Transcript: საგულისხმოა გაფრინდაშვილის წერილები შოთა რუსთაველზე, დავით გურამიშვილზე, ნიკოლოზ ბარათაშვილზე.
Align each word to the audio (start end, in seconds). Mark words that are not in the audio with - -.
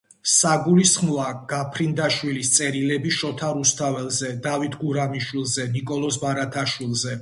საგულისხმოა 0.35 1.25
გაფრინდაშვილის 1.51 2.51
წერილები 2.57 3.13
შოთა 3.19 3.53
რუსთაველზე, 3.61 4.35
დავით 4.49 4.83
გურამიშვილზე, 4.85 5.73
ნიკოლოზ 5.79 6.25
ბარათაშვილზე. 6.27 7.19